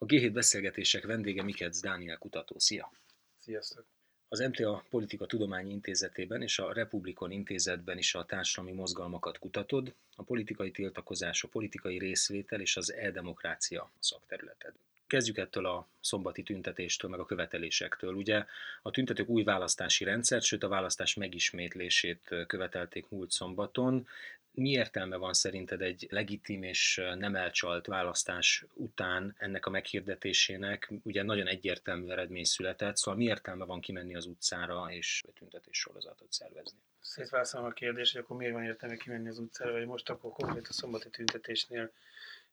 A 0.00 0.04
G7 0.04 0.30
beszélgetések 0.32 1.04
vendége 1.04 1.42
Miketz 1.42 1.80
Dániel 1.80 2.18
kutató. 2.18 2.58
Szia! 2.58 2.92
Sziasztok! 3.36 3.86
Az 4.28 4.38
MTA 4.38 4.84
Politika 4.90 5.26
Tudományi 5.26 5.70
Intézetében 5.70 6.42
és 6.42 6.58
a 6.58 6.72
Republikon 6.72 7.30
Intézetben 7.30 7.98
is 7.98 8.14
a 8.14 8.24
társadalmi 8.24 8.76
mozgalmakat 8.76 9.38
kutatod, 9.38 9.94
a 10.16 10.22
politikai 10.22 10.70
tiltakozás, 10.70 11.42
a 11.42 11.48
politikai 11.48 11.98
részvétel 11.98 12.60
és 12.60 12.76
az 12.76 12.92
e-demokrácia 12.92 13.90
szakterületed. 13.98 14.74
Kezdjük 15.08 15.36
ettől 15.36 15.66
a 15.66 15.88
szombati 16.00 16.42
tüntetéstől, 16.42 17.10
meg 17.10 17.20
a 17.20 17.24
követelésektől. 17.24 18.14
Ugye 18.14 18.44
a 18.82 18.90
tüntetők 18.90 19.28
új 19.28 19.42
választási 19.42 20.04
rendszert, 20.04 20.44
sőt 20.44 20.62
a 20.62 20.68
választás 20.68 21.14
megismétlését 21.14 22.34
követelték 22.46 23.08
múlt 23.08 23.30
szombaton. 23.30 24.06
Mi 24.50 24.70
értelme 24.70 25.16
van 25.16 25.32
szerinted 25.32 25.82
egy 25.82 26.06
legitim 26.10 26.62
és 26.62 27.00
nem 27.18 27.34
elcsalt 27.34 27.86
választás 27.86 28.64
után 28.74 29.34
ennek 29.38 29.66
a 29.66 29.70
meghirdetésének? 29.70 30.92
Ugye 31.02 31.22
nagyon 31.22 31.46
egyértelmű 31.46 32.10
eredmény 32.10 32.44
született, 32.44 32.96
szóval 32.96 33.18
mi 33.18 33.24
értelme 33.24 33.64
van 33.64 33.80
kimenni 33.80 34.14
az 34.14 34.26
utcára 34.26 34.86
és 34.90 35.22
tüntetés 35.34 35.78
sorozatot 35.78 36.32
szervezni? 36.32 36.78
Szétválaszolom 37.00 37.66
a 37.66 37.70
kérdést, 37.70 38.12
hogy 38.12 38.20
akkor 38.20 38.36
miért 38.36 38.52
van 38.52 38.64
értelme 38.64 38.96
kimenni 38.96 39.28
az 39.28 39.38
utcára, 39.38 39.72
vagy 39.72 39.86
most 39.86 40.10
akkor 40.10 40.32
konkrét 40.32 40.68
a 40.68 40.72
szombati 40.72 41.10
tüntetésnél 41.10 41.92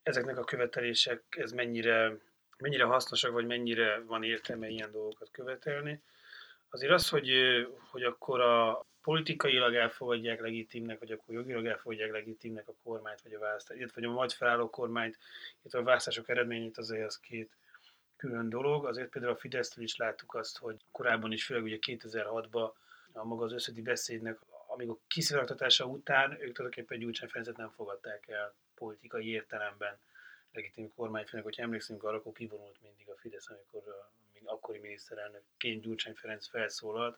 ezeknek 0.04 0.38
a 0.38 0.44
követelések, 0.44 1.24
ez 1.30 1.52
mennyire 1.52 2.18
mennyire 2.58 2.84
hasznosak, 2.84 3.32
vagy 3.32 3.46
mennyire 3.46 4.00
van 4.00 4.24
értelme 4.24 4.68
ilyen 4.68 4.92
dolgokat 4.92 5.32
követelni. 5.32 6.02
Azért 6.70 6.92
az, 6.92 7.10
hogy, 7.10 7.32
hogy 7.92 8.04
akkor 8.04 8.42
a 8.42 8.86
politikailag 9.02 9.76
elfogadják 9.76 10.42
legitimnek, 10.42 11.00
vagy 11.00 11.12
akkor 11.12 11.36
jogilag 11.36 11.66
elfogadják 11.66 12.12
legitimnek 12.12 12.68
a 12.68 12.76
kormányt, 12.84 13.22
vagy 13.22 13.34
a 13.34 13.40
választást, 13.40 13.80
illetve 13.80 14.02
vagy 14.02 14.10
a 14.10 14.14
majd 14.14 14.32
felálló 14.32 14.70
kormányt, 14.70 15.18
illetve 15.62 15.80
a 15.80 15.84
választások 15.84 16.30
eredményét 16.30 16.78
azért 16.78 17.06
az 17.06 17.20
két 17.20 17.58
külön 18.18 18.50
dolog. 18.50 18.86
Azért 18.86 19.10
például 19.10 19.34
a 19.34 19.38
Fidesztől 19.38 19.84
is 19.84 19.96
láttuk 19.96 20.34
azt, 20.34 20.58
hogy 20.58 20.76
korábban 20.92 21.32
is, 21.32 21.46
főleg 21.46 21.64
ugye 21.64 21.78
2006-ban 21.82 22.72
a 23.12 23.26
maga 23.26 23.44
az 23.44 23.54
összedi 23.54 23.82
beszédnek, 23.82 24.40
amíg 24.68 24.90
a 24.90 24.98
kiszivárogtatása 25.08 25.86
után 25.86 26.32
ők 26.32 26.38
tulajdonképpen 26.38 27.00
Gyurcsány 27.00 27.30
Ferencet 27.30 27.58
nem 27.58 27.70
fogadták 27.70 28.28
el 28.28 28.56
politikai 28.76 29.30
értelemben 29.30 30.00
legitim 30.56 30.94
kormányfőnek, 30.96 31.46
hogyha 31.46 31.64
emlékszünk 31.64 32.04
arra, 32.04 32.18
akkor 32.18 32.34
kivonult 32.34 32.82
mindig 32.82 33.10
a 33.10 33.16
Fidesz, 33.16 33.50
amikor 33.50 33.88
a 33.88 34.12
akkori 34.46 34.80
miniszterelnökként 34.80 35.82
Gyurcsány 35.82 36.14
Ferenc 36.14 36.48
felszólalt. 36.48 37.18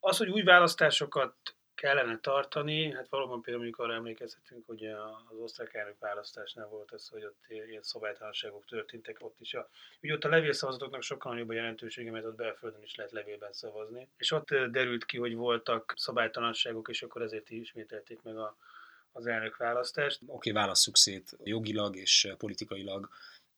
Az, 0.00 0.16
hogy 0.16 0.28
új 0.28 0.42
választásokat 0.42 1.34
kellene 1.74 2.18
tartani, 2.18 2.92
hát 2.92 3.08
valóban 3.08 3.42
például 3.42 3.64
mondjuk 3.64 3.86
arra 3.86 3.94
emlékezhetünk, 3.94 4.66
hogy 4.66 4.84
az 5.30 5.38
osztrák 5.38 5.74
elnök 5.74 5.98
választásnál 5.98 6.66
volt 6.66 6.92
ez, 6.92 7.08
hogy 7.08 7.24
ott 7.24 7.44
ilyen 7.48 7.82
szabálytalanságok 7.82 8.64
történtek, 8.64 9.16
ott 9.20 9.40
is 9.40 9.54
a, 9.54 9.68
ugye 10.02 10.12
ott 10.12 10.24
a 10.24 10.28
levélszavazatoknak 10.28 11.02
sokkal 11.02 11.32
nagyobb 11.32 11.48
a 11.48 11.52
jelentősége, 11.52 12.10
mert 12.10 12.24
ott 12.24 12.36
belföldön 12.36 12.82
is 12.82 12.94
lehet 12.94 13.12
levélben 13.12 13.52
szavazni, 13.52 14.08
és 14.16 14.30
ott 14.30 14.54
derült 14.54 15.04
ki, 15.04 15.18
hogy 15.18 15.34
voltak 15.34 15.94
szabálytalanságok, 15.96 16.88
és 16.88 17.02
akkor 17.02 17.22
ezért 17.22 17.50
ismételték 17.50 18.22
meg 18.22 18.38
a, 18.38 18.56
az 19.16 19.26
elnök 19.26 19.56
választást. 19.56 20.18
Oké, 20.22 20.32
okay, 20.32 20.52
válasszuk 20.52 20.96
szét 20.96 21.36
jogilag 21.42 21.96
és 21.96 22.28
politikailag 22.38 23.08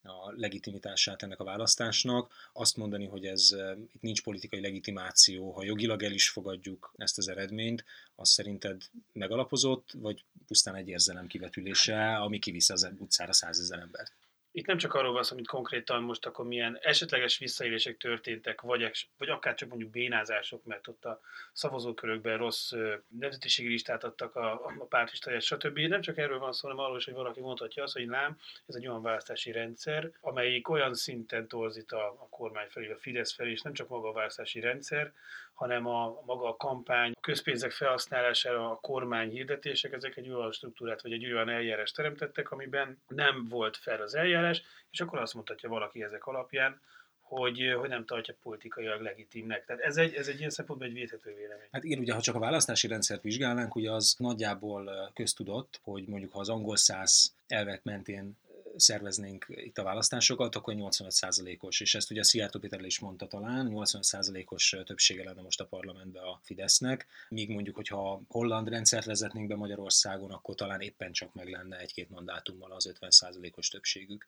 a 0.03 0.33
legitimitását 0.37 1.23
ennek 1.23 1.41
a 1.41 1.45
választásnak. 1.45 2.33
Azt 2.53 2.77
mondani, 2.77 3.07
hogy 3.07 3.27
ez 3.27 3.51
eh, 3.53 3.77
itt 3.93 4.03
nincs 4.03 4.23
politikai 4.23 4.61
legitimáció, 4.61 5.53
ha 5.53 5.65
jogilag 5.65 6.03
el 6.03 6.13
is 6.13 6.29
fogadjuk 6.29 6.93
ezt 6.97 7.19
az 7.19 7.29
eredményt, 7.29 7.85
az 8.15 8.29
szerinted 8.29 8.83
megalapozott, 9.13 9.91
vagy 9.93 10.25
pusztán 10.47 10.75
egy 10.75 10.89
érzelem 10.89 11.27
kivetülése, 11.27 12.17
ami 12.17 12.39
kiviszi 12.39 12.73
az 12.73 12.89
utcára 12.99 13.33
százezer 13.33 13.79
embert? 13.79 14.13
Itt 14.57 14.67
nem 14.67 14.77
csak 14.77 14.95
arról 14.95 15.13
van 15.13 15.23
szó, 15.23 15.33
amit 15.33 15.47
konkrétan 15.47 16.03
most 16.03 16.27
akkor 16.27 16.47
milyen 16.47 16.79
esetleges 16.81 17.39
visszaélések 17.39 17.97
történtek, 17.97 18.61
vagy, 18.61 19.09
vagy 19.19 19.29
akár 19.29 19.55
csak 19.55 19.69
mondjuk 19.69 19.91
bénázások, 19.91 20.65
mert 20.65 20.89
ott 20.89 21.05
a 21.05 21.21
szavazókörökben 21.53 22.39
rossz 22.39 22.73
nemzetiségi 23.19 23.69
listát 23.69 24.05
adtak 24.05 24.37
a, 24.37 24.53
a 24.53 24.85
pártlistáját, 24.89 25.43
stb. 25.43 25.79
Nem 25.79 26.01
csak 26.01 26.19
erről 26.19 26.39
van 26.39 26.53
szó, 26.53 26.69
hanem 26.69 26.85
arról 26.85 26.97
is, 26.97 27.05
hogy 27.05 27.15
valaki 27.15 27.41
mondhatja 27.41 27.83
azt, 27.83 27.93
hogy 27.93 28.07
nem, 28.07 28.37
ez 28.67 28.75
egy 28.75 28.87
olyan 28.87 29.03
választási 29.03 29.53
rendszer, 29.53 30.11
amelyik 30.21 30.69
olyan 30.69 30.95
szinten 30.95 31.49
torzít 31.49 31.93
a, 31.93 32.07
a 32.07 32.27
kormány 32.31 32.69
felé, 32.69 32.91
a 32.91 32.97
Fidesz 32.97 33.35
felé, 33.35 33.51
és 33.51 33.63
nem 33.63 33.73
csak 33.73 33.89
maga 33.89 34.09
a 34.09 34.13
választási 34.13 34.61
rendszer, 34.61 35.13
hanem 35.57 35.87
a, 35.87 36.23
maga 36.27 36.49
a 36.49 36.57
kampány, 36.57 37.13
a 37.15 37.21
közpénzek 37.21 37.71
felhasználására, 37.71 38.71
a 38.71 38.79
kormány 38.81 39.31
hirdetések, 39.31 39.93
ezek 39.93 40.17
egy 40.17 40.31
olyan 40.31 40.53
struktúrát 40.53 41.03
vagy 41.03 41.13
egy 41.13 41.33
olyan 41.33 41.49
eljárás 41.49 41.91
teremtettek, 41.91 42.51
amiben 42.51 42.99
nem 43.09 43.47
volt 43.49 43.77
fel 43.77 44.01
az 44.01 44.15
eljárás, 44.15 44.46
és 44.91 45.01
akkor 45.01 45.19
azt 45.19 45.35
mondhatja 45.35 45.69
valaki 45.69 46.03
ezek 46.03 46.27
alapján, 46.27 46.81
hogy, 47.21 47.75
hogy 47.79 47.89
nem 47.89 48.05
tartja 48.05 48.35
politikailag 48.43 49.01
legitimnek. 49.01 49.65
Tehát 49.65 49.83
ez 49.83 49.97
egy, 49.97 50.15
ez 50.15 50.29
egy 50.29 50.39
ilyen 50.39 50.51
szempontból 50.51 50.89
egy 50.89 50.95
védhető 50.95 51.35
vélemény. 51.35 51.69
Hát 51.71 51.85
igen, 51.85 51.99
ugye 51.99 52.15
ha 52.15 52.21
csak 52.21 52.35
a 52.35 52.39
választási 52.39 52.89
rendszert 52.89 53.23
vizsgálnánk, 53.23 53.75
ugye 53.75 53.91
az 53.91 54.15
nagyjából 54.19 55.11
köztudott, 55.15 55.81
hogy 55.83 56.07
mondjuk 56.07 56.33
ha 56.33 56.39
az 56.39 56.49
angol 56.49 56.77
száz 56.77 57.35
elvek 57.47 57.83
mentén 57.83 58.37
szerveznénk 58.77 59.47
itt 59.49 59.79
a 59.79 59.83
választásokat, 59.83 60.55
akkor 60.55 60.75
85%-os, 60.77 61.81
és 61.81 61.95
ezt 61.95 62.11
ugye 62.11 62.23
Szijjártó 62.23 62.59
Péter 62.59 62.85
is 62.85 62.99
mondta 62.99 63.27
talán, 63.27 63.71
85%-os 63.73 64.77
többsége 64.85 65.25
lenne 65.25 65.43
most 65.43 65.61
a 65.61 65.67
parlamentben 65.67 66.23
a 66.23 66.41
Fidesznek, 66.43 67.07
míg 67.29 67.51
mondjuk, 67.51 67.77
hogyha 67.77 68.23
holland 68.29 68.69
rendszert 68.69 69.05
vezetnénk 69.05 69.49
be 69.49 69.57
Magyarországon, 69.57 70.31
akkor 70.31 70.55
talán 70.55 70.81
éppen 70.81 71.13
csak 71.13 71.35
meg 71.35 71.49
lenne 71.49 71.79
egy-két 71.79 72.11
mandátummal 72.11 72.73
az 72.73 72.93
50%-os 73.01 73.69
többségük. 73.69 74.27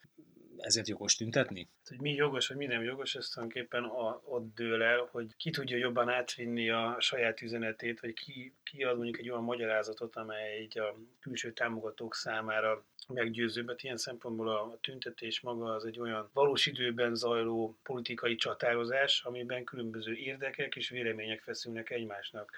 Ezért 0.59 0.89
jogos 0.89 1.17
tüntetni? 1.17 1.69
Hát, 1.79 1.89
hogy 1.89 2.01
mi 2.01 2.15
jogos, 2.15 2.49
vagy 2.49 2.57
mi 2.57 2.67
nem 2.67 2.83
jogos, 2.83 3.15
ez 3.15 3.29
tulajdonképpen 3.29 3.85
a, 3.85 4.21
ott 4.25 4.55
dől 4.55 4.83
el, 4.83 5.09
hogy 5.11 5.37
ki 5.37 5.51
tudja 5.51 5.77
jobban 5.77 6.09
átvinni 6.09 6.71
a 6.71 6.97
saját 6.99 7.41
üzenetét, 7.43 8.01
vagy 8.01 8.13
ki, 8.13 8.55
ki 8.63 8.83
ad 8.83 8.97
mondjuk 8.97 9.19
egy 9.19 9.31
olyan 9.31 9.45
magyarázatot, 9.45 10.17
amely 10.17 10.57
egy 10.57 10.79
a 10.79 10.97
külső 11.21 11.53
támogatók 11.53 12.15
számára 12.15 12.87
meggyőzőbbet. 13.09 13.83
Ilyen 13.83 13.97
szempontból 13.97 14.49
a 14.49 14.79
tüntetés 14.81 15.41
maga 15.41 15.75
az 15.75 15.85
egy 15.85 15.99
olyan 15.99 16.31
valós 16.33 16.67
időben 16.67 17.15
zajló 17.15 17.79
politikai 17.83 18.37
csatározás, 18.37 19.23
amiben 19.23 19.65
különböző 19.65 20.15
érdekek 20.15 20.77
és 20.77 20.89
vélemények 20.89 21.41
feszülnek 21.41 21.91
egymásnak. 21.91 22.53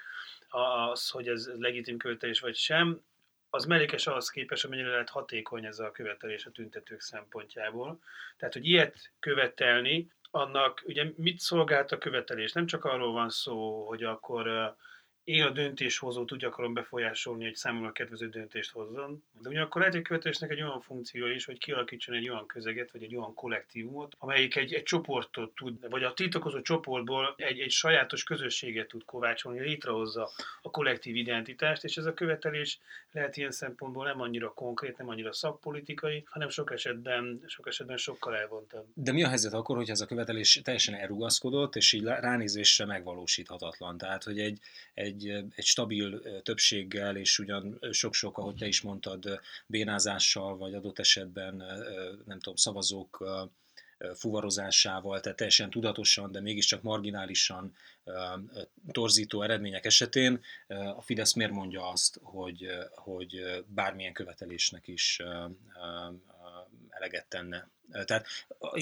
Az, 0.49 1.09
hogy 1.09 1.29
ez 1.29 1.51
legitim 1.59 1.97
követelés 1.97 2.41
vagy 2.41 2.55
sem, 2.57 3.03
az 3.51 3.65
mellékes 3.65 4.07
ahhoz 4.07 4.31
képest, 4.31 4.65
amennyire 4.65 4.89
lehet 4.91 5.09
hatékony 5.09 5.65
ez 5.65 5.79
a 5.79 5.91
követelés 5.91 6.47
a 6.47 6.51
tüntetők 6.51 7.01
szempontjából. 7.01 8.01
Tehát, 8.37 8.55
hogy 8.55 8.67
ilyet 8.67 9.13
követelni, 9.21 10.11
annak 10.31 10.83
ugye 10.87 11.13
mit 11.17 11.39
szolgált 11.39 11.93
a 11.93 11.99
követelés? 11.99 12.53
Nem 12.53 12.67
csak 12.67 12.85
arról 12.85 13.13
van 13.13 13.31
szó, 13.31 13.87
hogy 13.87 14.05
akkor 14.05 14.75
én 15.25 15.43
a 15.43 15.51
döntéshozót 15.51 16.33
úgy 16.33 16.45
akarom 16.45 16.75
befolyásolni, 16.75 17.45
hogy 17.45 17.57
számomra 17.57 17.93
kedvező 17.93 18.29
döntést 18.29 18.71
hozzon. 18.71 19.23
De 19.43 19.49
ugyanakkor 19.49 19.81
lehet, 19.81 19.95
hogy 19.95 20.05
követésnek 20.05 20.51
egy 20.51 20.63
olyan 20.63 20.81
funkció 20.81 21.27
is, 21.27 21.45
hogy 21.45 21.59
kialakítson 21.59 22.15
egy 22.15 22.29
olyan 22.29 22.47
közeget, 22.47 22.91
vagy 22.91 23.03
egy 23.03 23.17
olyan 23.17 23.35
kollektívumot, 23.35 24.15
amelyik 24.19 24.57
egy, 24.57 24.75
egy 24.75 24.83
csoportot 24.83 25.55
tud, 25.55 25.91
vagy 25.91 26.03
a 26.03 26.15
tiltakozó 26.15 26.61
csoportból 26.61 27.35
egy, 27.37 27.59
egy 27.59 27.71
sajátos 27.71 28.25
közösséget 28.25 28.89
tud 28.89 29.05
kovácsolni, 29.05 29.61
létrehozza 29.61 30.31
a 30.63 30.71
kollektív 30.71 31.17
identitást, 31.17 31.85
és 31.85 31.97
ez 31.97 32.05
a 32.05 32.15
követelés 32.15 32.81
lehet 33.13 33.37
ilyen 33.37 33.51
szempontból 33.51 34.05
nem 34.05 34.21
annyira 34.21 34.53
konkrét, 34.53 34.99
nem 34.99 35.09
annyira 35.09 35.33
szakpolitikai, 35.33 36.25
hanem 36.27 36.49
sok 36.49 36.73
esetben, 36.73 37.45
sok 37.47 37.67
esetben 37.67 37.97
sokkal 37.97 38.37
elvontabb. 38.37 38.87
De 38.95 39.13
mi 39.13 39.25
a 39.25 39.29
helyzet 39.29 39.53
akkor, 39.53 39.77
hogy 39.77 39.91
ez 39.91 40.01
a 40.01 40.07
követelés 40.07 40.61
teljesen 40.65 40.95
elrugaszkodott, 40.95 41.77
és 41.77 41.93
így 41.93 42.05
ránézésre 42.05 42.85
megvalósíthatatlan? 42.85 43.99
Tehát, 43.99 44.25
hogy 44.25 44.39
egy, 44.39 44.59
egy 44.95 45.20
egy, 45.25 45.45
egy 45.55 45.65
stabil 45.65 46.23
többséggel, 46.43 47.17
és 47.17 47.39
ugyan 47.39 47.79
sok-sok, 47.91 48.39
ahogy 48.39 48.55
te 48.55 48.67
is 48.67 48.81
mondtad, 48.81 49.41
bénázással, 49.67 50.57
vagy 50.57 50.75
adott 50.75 50.99
esetben, 50.99 51.55
nem 52.27 52.39
tudom, 52.39 52.57
szavazók 52.57 53.25
fuvarozásával, 54.15 55.21
tehát 55.21 55.37
teljesen 55.37 55.71
tudatosan, 55.71 56.33
de 56.33 56.41
mégiscsak 56.41 56.83
marginálisan 56.83 57.75
torzító 58.93 59.43
eredmények 59.43 59.85
esetén 59.85 60.41
a 60.97 61.03
Fidesz 61.03 61.33
miért 61.33 61.53
mondja 61.53 61.91
azt, 61.91 62.19
hogy, 62.23 62.67
hogy 62.95 63.63
bármilyen 63.67 64.13
követelésnek 64.13 64.89
is 64.89 65.21
eleget 66.89 67.27
tenne. 67.27 67.69
Tehát 68.05 68.27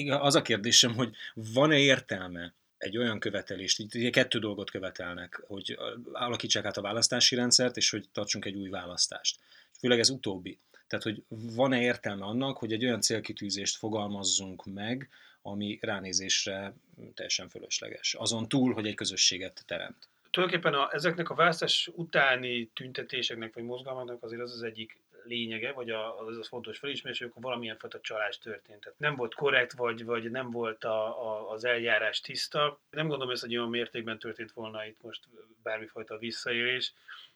az 0.07 0.35
a 0.35 0.41
kérdésem, 0.41 0.95
hogy 0.95 1.15
van-e 1.33 1.77
értelme 1.77 2.53
egy 2.79 2.97
olyan 2.97 3.19
követelést, 3.19 3.95
ugye 3.95 4.09
kettő 4.09 4.39
dolgot 4.39 4.71
követelnek, 4.71 5.43
hogy 5.47 5.77
alakítsák 6.11 6.65
át 6.65 6.77
a 6.77 6.81
választási 6.81 7.35
rendszert, 7.35 7.77
és 7.77 7.89
hogy 7.89 8.05
tartsunk 8.11 8.45
egy 8.45 8.55
új 8.55 8.69
választást. 8.69 9.39
Főleg 9.79 9.99
ez 9.99 10.09
utóbbi. 10.09 10.59
Tehát, 10.87 11.05
hogy 11.05 11.23
van-e 11.27 11.81
értelme 11.81 12.25
annak, 12.25 12.57
hogy 12.57 12.73
egy 12.73 12.85
olyan 12.85 13.01
célkitűzést 13.01 13.77
fogalmazzunk 13.77 14.65
meg, 14.65 15.09
ami 15.41 15.77
ránézésre 15.81 16.73
teljesen 17.13 17.49
fölösleges. 17.49 18.13
Azon 18.13 18.47
túl, 18.47 18.73
hogy 18.73 18.87
egy 18.87 18.95
közösséget 18.95 19.63
teremt. 19.65 20.07
Tulajdonképpen 20.31 20.79
a, 20.79 20.89
ezeknek 20.91 21.29
a 21.29 21.35
választás 21.35 21.89
utáni 21.95 22.69
tüntetéseknek 22.73 23.53
vagy 23.53 23.63
mozgalmaknak 23.63 24.23
azért 24.23 24.41
az 24.41 24.51
az 24.51 24.63
egyik 24.63 24.97
lényege, 25.23 25.71
vagy 25.71 25.89
az 25.89 26.37
a 26.37 26.43
fontos 26.43 26.77
felismerés, 26.77 27.19
hogy 27.19 27.27
akkor 27.27 27.41
valamilyen 27.41 27.77
fajta 27.77 27.99
csalás 27.99 28.37
történt. 28.37 28.79
Tehát 28.79 28.99
nem 28.99 29.15
volt 29.15 29.33
korrekt, 29.33 29.73
vagy, 29.73 30.05
vagy 30.05 30.31
nem 30.31 30.51
volt 30.51 30.83
a, 30.83 31.27
a, 31.27 31.51
az 31.51 31.65
eljárás 31.65 32.21
tiszta. 32.21 32.79
Nem 32.89 33.07
gondolom, 33.07 33.27
hogy 33.27 33.35
ez 33.35 33.43
egy 33.43 33.57
olyan 33.57 33.69
mértékben 33.69 34.19
történt 34.19 34.51
volna 34.51 34.85
itt 34.85 35.01
most 35.01 35.23
bármifajta 35.63 36.17
visszaélés. 36.17 36.93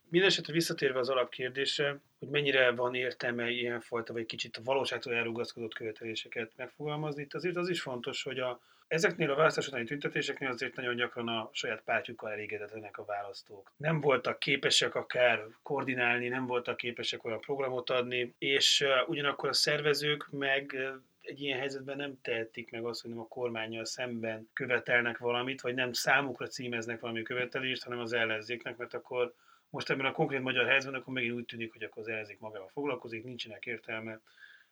Mindenesetre 0.09 0.53
visszatérve 0.53 0.99
az 0.99 1.09
alapkérdésre, 1.09 1.99
hogy 2.19 2.27
mennyire 2.27 2.71
van 2.71 2.95
értelme 2.95 3.49
ilyenfajta, 3.49 4.13
vagy 4.13 4.25
kicsit 4.25 4.57
a 4.57 4.63
valóságtól 4.63 5.13
elrugaszkodott 5.13 5.73
követeléseket 5.73 6.51
megfogalmazni, 6.55 7.21
itt 7.21 7.33
azért 7.33 7.55
az 7.55 7.69
is 7.69 7.81
fontos, 7.81 8.23
hogy 8.23 8.39
a, 8.39 8.59
Ezeknél 8.93 9.31
a 9.31 9.35
választási 9.35 9.83
tüntetéseknél 9.83 10.49
azért 10.49 10.75
nagyon 10.75 10.95
gyakran 10.95 11.27
a 11.27 11.49
saját 11.53 11.81
pártjukkal 11.81 12.31
elégedetlenek 12.31 12.97
a 12.97 13.05
választók. 13.05 13.71
Nem 13.77 14.01
voltak 14.01 14.39
képesek 14.39 14.95
akár 14.95 15.43
koordinálni, 15.63 16.27
nem 16.27 16.45
voltak 16.45 16.77
képesek 16.77 17.23
olyan 17.25 17.39
programot 17.39 17.89
adni, 17.89 18.35
és 18.37 18.85
ugyanakkor 19.07 19.49
a 19.49 19.53
szervezők 19.53 20.27
meg 20.31 20.75
egy 21.21 21.41
ilyen 21.41 21.59
helyzetben 21.59 21.97
nem 21.97 22.17
tehetik 22.21 22.71
meg 22.71 22.85
azt, 22.85 23.01
hogy 23.01 23.09
nem 23.09 23.19
a 23.19 23.27
kormányjal 23.27 23.85
szemben 23.85 24.49
követelnek 24.53 25.17
valamit, 25.17 25.61
vagy 25.61 25.73
nem 25.73 25.93
számukra 25.93 26.47
címeznek 26.47 26.99
valami 26.99 27.21
követelést, 27.21 27.83
hanem 27.83 27.99
az 27.99 28.13
ellenzéknek, 28.13 28.77
mert 28.77 28.93
akkor 28.93 29.33
most 29.69 29.89
ebben 29.89 30.05
a 30.05 30.11
konkrét 30.11 30.41
magyar 30.41 30.67
helyzetben 30.67 31.01
akkor 31.01 31.13
megint 31.13 31.35
úgy 31.35 31.45
tűnik, 31.45 31.71
hogy 31.71 31.83
akkor 31.83 32.01
az 32.01 32.07
ellenzék 32.07 32.39
magával 32.39 32.69
foglalkozik, 32.73 33.23
nincsenek 33.23 33.65
értelme. 33.65 34.19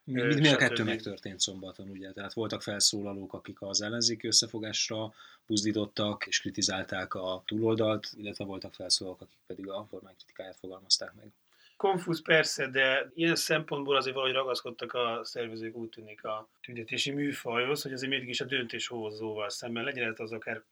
Mi, 0.03 0.21
mi, 0.21 0.39
mi 0.39 0.47
a 0.47 0.55
kettő 0.55 0.83
megtörtént 0.83 1.39
szombaton, 1.39 1.89
ugye? 1.89 2.11
Tehát 2.11 2.33
voltak 2.33 2.61
felszólalók, 2.61 3.33
akik 3.33 3.61
az 3.61 3.81
ellenzéki 3.81 4.27
összefogásra 4.27 5.13
buzdítottak 5.47 6.25
és 6.27 6.39
kritizálták 6.39 7.13
a 7.13 7.43
túloldalt, 7.45 8.11
illetve 8.17 8.45
voltak 8.45 8.73
felszólalók, 8.73 9.21
akik 9.21 9.39
pedig 9.47 9.69
a 9.69 9.87
kormány 9.89 10.15
kritikáját 10.15 10.57
fogalmazták 10.57 11.13
meg. 11.13 11.31
Konfusz 11.77 12.21
persze, 12.21 12.67
de 12.67 13.11
ilyen 13.13 13.35
szempontból 13.35 13.95
azért 13.95 14.15
valahogy 14.15 14.35
ragaszkodtak 14.35 14.93
a 14.93 15.19
szervezők 15.23 15.75
úgy 15.75 15.89
tűnik 15.89 16.23
a 16.23 16.49
tüntetési 16.61 17.11
műfajhoz, 17.11 17.81
hogy 17.81 17.93
azért 17.93 18.11
mégis 18.11 18.41
a 18.41 18.45
döntéshozóval 18.45 19.49
szemben 19.49 19.83
legyen 19.83 20.13
az 20.17 20.31
akár 20.31 20.63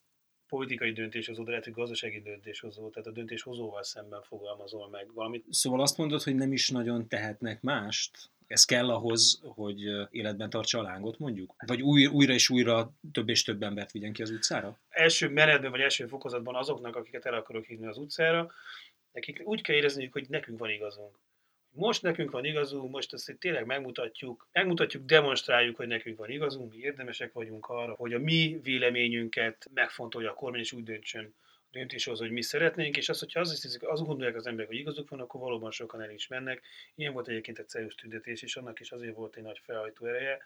politikai 0.48 0.92
döntéshozó, 0.92 1.44
de 1.44 1.50
lehet, 1.50 1.66
hogy 1.66 1.74
gazdasági 1.74 2.22
döntéshozó, 2.22 2.90
tehát 2.90 3.08
a 3.08 3.12
döntéshozóval 3.12 3.84
szemben 3.84 4.22
fogalmazol 4.22 4.90
meg 4.90 5.14
valamit. 5.14 5.46
Szóval 5.50 5.82
azt 5.82 5.98
mondod, 5.98 6.22
hogy 6.22 6.36
nem 6.36 6.54
is 6.54 6.70
nagyon 6.70 7.08
tehetnek 7.08 7.62
mást? 7.62 8.30
Ez 8.50 8.66
kell 8.66 8.90
ahhoz, 8.90 9.42
hogy 9.44 9.80
életben 10.12 10.50
tartsa 10.50 10.80
a 10.80 10.82
lángot, 10.82 11.20
mondjuk? 11.20 11.56
Vagy 11.66 11.82
új, 11.82 12.06
újra 12.06 12.34
és 12.34 12.50
újra 12.50 12.94
több 13.12 13.30
és 13.30 13.44
több 13.44 13.64
embert 13.64 13.92
vigyen 13.92 14.14
ki 14.14 14.22
az 14.22 14.30
utcára? 14.30 14.80
Első 14.90 15.30
menetben, 15.30 15.72
vagy 15.72 15.80
első 15.80 16.08
fokozatban 16.08 16.56
azoknak, 16.56 16.96
akiket 16.96 17.26
el 17.26 17.34
akarok 17.34 17.66
hívni 17.66 17.88
az 17.88 17.98
utcára, 17.98 18.52
nekik 19.12 19.42
úgy 19.44 19.62
kell 19.62 19.76
érezniük, 19.76 20.14
hogy 20.14 20.26
nekünk 20.30 20.60
van 20.60 20.70
igazunk 20.70 21.20
most 21.72 22.02
nekünk 22.02 22.32
van 22.32 22.46
igazunk, 22.46 22.92
most 22.92 23.14
ezt 23.14 23.36
tényleg 23.40 23.66
megmutatjuk, 23.66 24.48
megmutatjuk, 24.52 25.06
demonstráljuk, 25.06 25.76
hogy 25.76 25.88
nekünk 25.88 26.18
van 26.18 26.30
igazunk, 26.30 26.74
mi 26.74 26.80
érdemesek 26.80 27.34
vagyunk 27.34 27.66
arra, 27.66 27.94
hogy 27.94 28.14
a 28.14 28.20
mi 28.20 28.60
véleményünket 28.64 29.70
megfontolja 29.74 30.32
a 30.32 30.34
kormány, 30.34 30.60
és 30.60 30.72
úgy 30.72 30.84
döntsön 30.84 31.34
döntéshoz, 31.72 32.20
hogy 32.20 32.32
mi 32.32 32.42
szeretnénk, 32.42 32.98
és 32.98 33.10
az, 33.10 33.20
hogyha 33.20 33.40
azt, 33.40 33.62
hiszik, 33.62 33.88
azt 33.88 34.06
gondolják 34.06 34.36
az 34.36 34.46
emberek, 34.46 34.68
hogy 34.68 34.80
igazuk 34.80 35.10
van, 35.10 35.20
akkor 35.20 35.42
valóban 35.42 35.72
sokan 35.72 36.02
el 36.02 36.12
is 36.12 36.28
mennek. 36.28 36.62
Ilyen 36.96 37.14
volt 37.14 37.28
egyébként 37.28 37.60
egy 37.60 37.70
CEUS 37.70 37.96
tüntetés, 37.96 38.42
és 38.42 38.56
annak 38.56 38.80
is 38.80 38.92
azért 38.92 39.16
volt 39.16 39.36
egy 39.36 39.44
nagy 39.44 39.62
felhajtó 39.64 40.06
ereje, 40.06 40.38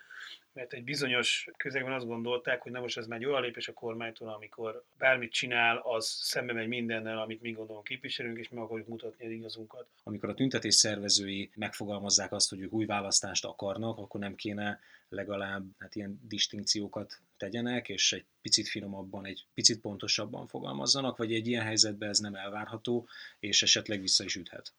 mert 0.54 0.74
egy 0.74 0.84
bizonyos 0.84 1.48
közegben 1.58 1.94
azt 1.94 2.06
gondolták, 2.06 2.62
hogy 2.62 2.72
na 2.72 2.80
most 2.80 2.98
ez 2.98 3.08
már 3.08 3.20
egy 3.20 3.26
olyan 3.26 3.42
lépés 3.42 3.68
a 3.68 3.74
kormánytól, 3.74 4.30
amikor 4.30 4.84
bármit 4.98 5.32
csinál, 5.32 5.78
az 5.78 6.08
szembe 6.08 6.54
megy 6.54 6.68
mindennel, 6.68 7.18
amit 7.18 7.42
mi 7.42 7.52
gondolunk 7.52 7.86
képviselünk, 7.86 8.38
és 8.38 8.50
meg 8.50 8.64
akarjuk 8.64 8.88
mutatni 8.88 9.26
az 9.26 9.32
igazunkat. 9.32 9.88
Amikor 10.04 10.30
a 10.30 10.34
tüntetés 10.34 10.76
szervezői 10.76 11.50
megfogalmazzák 11.56 12.32
azt, 12.32 12.50
hogy 12.50 12.60
ők 12.60 12.72
új 12.72 12.86
választást 12.86 13.46
akarnak, 13.46 13.98
akkor 13.98 14.20
nem 14.20 14.36
kéne 14.36 14.80
legalább 15.10 15.66
hát 15.80 15.96
ilyen 15.96 16.20
distinkciókat 16.28 17.20
tegyenek, 17.38 17.90
és 17.90 18.14
egy 18.14 18.26
picit 18.42 18.68
finomabban, 18.68 19.26
egy 19.26 19.46
picit 19.54 19.82
pontosabban 19.82 20.48
fogalmazzanak, 20.48 21.18
vagy 21.18 21.34
egy 21.34 21.48
ilyen 21.48 21.64
helyzetben 21.64 22.10
ez 22.10 22.20
nem 22.20 22.36
elvárható, 22.36 23.08
és 23.40 23.64
esetleg 23.64 24.02
vissza 24.02 24.24
is 24.24 24.36
üthet. 24.36 24.74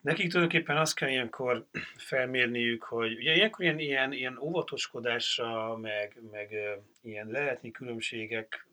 Nekik 0.00 0.30
tulajdonképpen 0.30 0.76
azt 0.76 0.94
kell 0.94 1.08
ilyenkor 1.08 1.66
felmérniük, 1.96 2.82
hogy 2.82 3.16
ugye 3.16 3.34
ilyenkor 3.34 3.64
ilyen, 3.64 3.78
ilyen, 3.78 4.12
ilyen 4.12 4.38
óvatoskodásra, 4.38 5.76
meg, 5.76 6.20
meg 6.30 6.56
ilyen 7.02 7.26
lehetni 7.26 7.70
különbségek, 7.70 8.68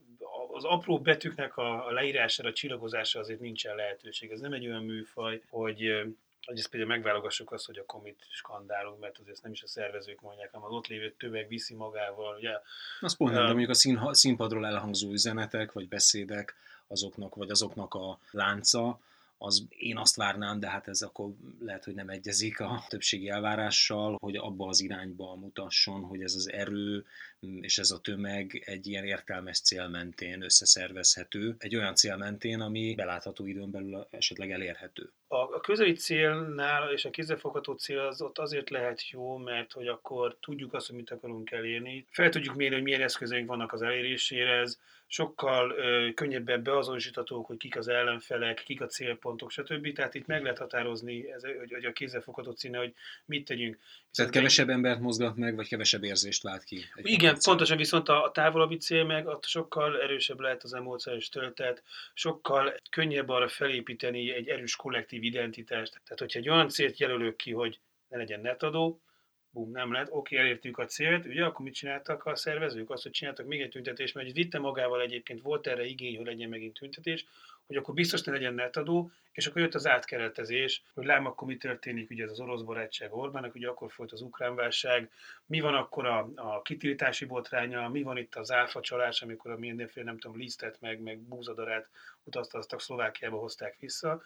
az 0.52 0.64
apró 0.64 1.00
betűknek 1.00 1.58
a, 1.58 1.88
a 1.88 1.92
leírására, 1.92 2.50
a 2.50 2.54
csillagozásra 2.54 3.20
azért 3.20 3.40
nincsen 3.40 3.76
lehetőség. 3.76 4.32
Ez 4.32 4.40
nem 4.40 4.54
egy 4.54 4.68
olyan 4.68 4.84
műfaj, 4.84 5.42
hogy 5.50 6.08
ezt 6.42 6.70
például 6.70 6.92
megválogassuk 6.92 7.52
azt, 7.52 7.66
hogy 7.66 7.78
akkor 7.78 8.02
mit 8.02 8.26
skandálunk, 8.30 9.00
mert 9.00 9.18
azért 9.18 9.42
nem 9.42 9.52
is 9.52 9.64
a 9.64 9.68
szervezők 9.68 10.22
mondják, 10.22 10.52
hanem 10.52 10.68
az 10.68 10.74
ott 10.74 10.88
lévő 10.88 11.14
tömeg 11.18 11.48
viszi 11.48 11.74
magával. 11.74 12.36
Ugye, 12.36 12.52
azt 13.00 13.18
pont 13.18 13.32
nem, 13.32 13.42
de 13.42 13.48
mondjuk 13.48 13.70
a 13.70 13.74
szín, 13.74 14.00
színpadról 14.12 14.66
elhangzó 14.66 15.12
üzenetek, 15.12 15.72
vagy 15.72 15.88
beszédek, 15.88 16.56
azoknak, 16.88 17.36
vagy 17.36 17.50
azoknak 17.50 17.94
a 17.94 18.20
lánca, 18.32 19.00
az 19.38 19.64
én 19.70 19.98
azt 19.98 20.16
várnám, 20.16 20.60
de 20.60 20.70
hát 20.70 20.88
ez 20.88 21.02
akkor 21.02 21.34
lehet, 21.60 21.84
hogy 21.84 21.94
nem 21.94 22.10
egyezik 22.10 22.60
a 22.60 22.86
többségi 22.88 23.30
elvárással, 23.30 24.18
hogy 24.20 24.36
abba 24.36 24.68
az 24.68 24.82
irányba 24.82 25.36
mutasson, 25.36 26.02
hogy 26.02 26.22
ez 26.22 26.34
az 26.34 26.52
erő 26.52 27.06
és 27.40 27.78
ez 27.78 27.92
a 27.92 28.00
tömeg 28.00 28.64
egy 28.66 28.88
ilyen 28.88 29.06
értelmes 29.06 29.62
cél 29.62 29.88
mentén 29.88 30.42
összeszervezhető, 30.42 31.56
egy 31.58 31.76
olyan 31.76 31.96
cél 31.96 32.16
mentén, 32.16 32.62
ami 32.62 32.96
belátható 32.96 33.46
időn 33.46 33.72
belül 33.72 34.08
esetleg 34.10 34.52
elérhető. 34.52 35.12
A, 35.28 35.36
a 35.38 35.60
közeli 35.60 35.94
célnál 35.94 36.92
és 36.92 37.06
a 37.06 37.10
kézzelfogható 37.10 37.74
cél 37.74 38.00
az 38.00 38.22
ott 38.22 38.38
azért 38.38 38.70
lehet 38.70 39.10
jó, 39.10 39.38
mert 39.38 39.72
hogy 39.72 39.88
akkor 39.88 40.38
tudjuk 40.42 40.74
azt, 40.74 40.88
hogy 40.88 40.96
mit 40.96 41.12
akarunk 41.12 41.52
elérni. 41.52 42.06
Fel 42.10 42.30
tudjuk 42.30 42.56
mérni, 42.56 42.76
hogy 42.76 42.84
milyen 42.84 43.02
eszközeink 43.02 43.48
vannak 43.48 43.74
az 43.74 43.82
elérésére, 43.82 44.52
ez 44.52 44.78
sokkal 45.08 45.72
ö, 45.72 46.10
könnyebben 46.14 46.64
beazonosíthatók, 46.64 47.46
hogy 47.46 47.58
kik 47.58 47.78
az 47.78 47.88
ellenfelek, 47.88 48.64
kik 48.66 48.82
a 48.82 48.86
célpontok, 48.86 49.52
stb. 49.52 49.94
Tehát 49.94 50.16
itt 50.16 50.26
meg 50.26 50.42
lehet 50.42 50.58
határozni, 50.58 51.32
ez, 51.32 51.42
hogy, 51.42 51.74
hogy 51.74 51.86
a 51.86 51.94
kézzelfogható 51.94 52.52
cíne, 52.52 52.78
hogy 52.78 52.94
mit 53.26 53.46
tegyünk. 53.46 53.76
Viszont 53.76 54.10
Tehát 54.12 54.32
kevesebb 54.32 54.70
embert 54.70 55.00
mozgat 55.00 55.36
meg, 55.36 55.56
vagy 55.56 55.68
kevesebb 55.68 56.04
érzést 56.04 56.44
vált 56.44 56.64
ki? 56.64 56.86
Igen, 56.96 57.27
cél. 57.36 57.52
pontosan 57.52 57.78
viszont 57.78 58.10
a, 58.10 58.24
a 58.24 58.32
távolabbi 58.32 58.78
cél 58.78 59.04
meg 59.04 59.28
ott 59.28 59.46
sokkal 59.46 60.02
erősebb 60.02 60.40
lehet 60.40 60.64
az 60.64 60.74
emóciós 60.74 61.30
töltet, 61.30 61.84
sokkal 62.14 62.74
könnyebb 62.90 63.30
arra 63.30 63.48
felépíteni 63.48 64.32
egy 64.32 64.48
erős 64.48 64.76
kollektív 64.76 65.24
identitást. 65.24 65.92
Tehát, 65.92 66.20
hogyha 66.20 66.40
egy 66.40 66.50
olyan 66.50 66.70
célt 66.70 67.00
jelölök 67.00 67.36
ki, 67.36 67.52
hogy 67.52 67.80
ne 68.08 68.18
legyen 68.18 68.40
netadó, 68.42 69.02
bum, 69.50 69.72
nem 69.72 69.92
lett, 69.92 70.12
oké, 70.12 70.38
elértük 70.38 70.78
a 70.78 70.86
célt, 70.86 71.26
ugye, 71.26 71.46
akkor 71.46 71.66
mit 71.66 71.74
csináltak 71.74 72.26
a 72.26 72.36
szervezők? 72.36 72.90
Azt, 72.90 73.04
hogy 73.04 73.12
csináltak 73.12 73.46
még 73.46 73.62
egy 73.62 73.70
tüntetést, 73.70 74.14
mert 74.14 74.32
vitte 74.32 74.60
magával 74.60 75.02
egyébként, 75.02 75.42
volt 75.42 75.68
erre 75.68 75.86
igény, 75.86 76.18
hogy 76.18 76.26
legyen 76.26 76.50
megint 76.50 76.80
tüntetés, 76.80 77.26
hogy 77.68 77.76
akkor 77.76 77.94
biztos 77.94 78.22
ne 78.22 78.32
legyen 78.32 78.54
netadó, 78.54 79.12
és 79.32 79.48
akkor 79.48 79.62
jött 79.62 79.76
az 79.76 79.88
átkeretezés, 79.88 80.84
hogy 80.94 81.06
lám 81.06 81.26
akkor 81.26 81.48
mi 81.48 81.58
történik, 81.58 82.10
ugye 82.10 82.24
ez 82.24 82.32
az 82.32 82.40
orosz 82.40 82.62
barátság 82.62 83.14
Orbának, 83.14 83.56
ugye 83.56 83.68
akkor 83.68 83.92
folyt 83.92 84.12
az 84.12 84.22
ukrán 84.22 84.56
válság, 84.56 85.10
mi 85.46 85.60
van 85.60 85.74
akkor 85.74 86.06
a, 86.06 86.30
a 86.36 86.62
kitiltási 86.62 87.26
botránya, 87.26 87.90
mi 87.90 88.02
van 88.02 88.18
itt 88.18 88.36
az 88.36 88.52
áfa 88.52 88.82
csalás, 88.82 89.22
amikor 89.22 89.52
a 89.52 89.58
mindenféle, 89.58 90.06
nem 90.06 90.20
tudom, 90.20 90.38
lisztet 90.38 90.82
meg, 90.82 91.02
meg 91.02 91.20
búzadarát 91.20 91.88
utaztattak 92.24 92.82
Szlovákiába, 92.82 93.38
hozták 93.38 93.76
vissza. 93.80 94.22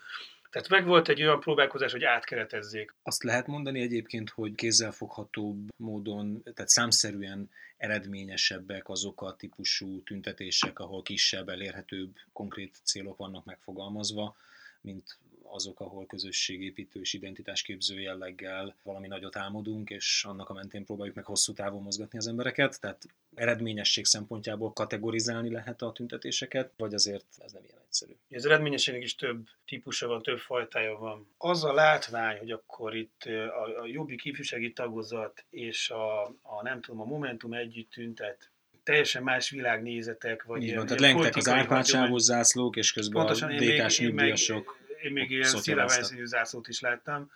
Tehát 0.49 0.69
meg 0.69 0.85
volt 0.85 1.09
egy 1.09 1.21
olyan 1.21 1.39
próbálkozás, 1.39 1.91
hogy 1.91 2.03
átkeretezzék. 2.03 2.93
Azt 3.03 3.23
lehet 3.23 3.47
mondani 3.47 3.81
egyébként, 3.81 4.29
hogy 4.29 4.55
kézzelfoghatóbb 4.55 5.69
módon, 5.77 6.43
tehát 6.43 6.69
számszerűen 6.69 7.49
eredményesebbek 7.81 8.89
azok 8.89 9.21
a 9.21 9.35
típusú 9.35 10.03
tüntetések, 10.03 10.79
ahol 10.79 11.01
kisebb, 11.01 11.49
elérhetőbb 11.49 12.15
konkrét 12.33 12.79
célok 12.83 13.17
vannak 13.17 13.45
megfogalmazva, 13.45 14.35
mint 14.81 15.17
azok, 15.43 15.79
ahol 15.79 16.05
közösségépítő 16.05 16.99
és 16.99 17.13
identitásképző 17.13 17.99
jelleggel 17.99 18.75
valami 18.83 19.07
nagyot 19.07 19.35
álmodunk, 19.35 19.89
és 19.89 20.23
annak 20.27 20.49
a 20.49 20.53
mentén 20.53 20.85
próbáljuk 20.85 21.15
meg 21.15 21.25
hosszú 21.25 21.53
távon 21.53 21.81
mozgatni 21.81 22.17
az 22.17 22.27
embereket. 22.27 22.79
Tehát 22.79 23.07
eredményesség 23.35 24.05
szempontjából 24.05 24.73
kategorizálni 24.73 25.51
lehet 25.51 25.81
a 25.81 25.91
tüntetéseket, 25.91 26.71
vagy 26.77 26.93
azért 26.93 27.25
ez 27.37 27.51
nem 27.51 27.63
ilyen 27.63 27.80
egyszerű. 27.91 28.13
Az 28.29 28.45
eredményességnek 28.45 29.03
is 29.03 29.15
több 29.15 29.47
típusa 29.65 30.07
van, 30.07 30.21
több 30.21 30.39
fajtája 30.39 30.97
van. 30.97 31.33
Az 31.37 31.63
a 31.63 31.73
látvány, 31.73 32.37
hogy 32.37 32.51
akkor 32.51 32.95
itt 32.95 33.21
a, 33.25 33.81
a 33.81 33.85
jobbik 33.85 34.25
ifjúsági 34.25 34.73
tagozat 34.73 35.45
és 35.49 35.89
a, 35.89 36.23
a 36.41 36.61
nem 36.61 36.81
tudom, 36.81 37.01
a 37.01 37.05
Momentum 37.05 37.53
együtt 37.53 37.91
tüntet, 37.91 38.51
teljesen 38.83 39.23
más 39.23 39.49
világnézetek, 39.49 40.43
vagy 40.43 40.63
Így 40.63 40.75
van, 40.75 40.85
tehát 40.85 41.01
lengtek 41.01 41.35
az 41.35 41.49
árpácsávos 41.49 42.21
zászlók, 42.21 42.75
és 42.75 42.91
közben 42.91 43.25
Pontosan 43.25 43.49
a 43.49 43.59
DK-s 43.59 43.99
nyugdíjasok 43.99 44.79
én 45.01 45.11
még 45.11 45.31
ilyen 45.31 45.43
szilárványszínű 45.43 46.25
zászlót 46.25 46.67
is 46.67 46.79
láttam. 46.79 47.31